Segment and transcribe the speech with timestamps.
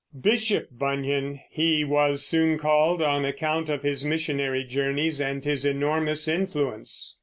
[0.19, 6.27] "Bishop Bunyan" he was soon called on account of his missionary journeys and his enormous
[6.27, 7.17] influence.